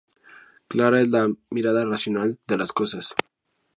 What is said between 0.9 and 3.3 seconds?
es la mirada racional de las cosas.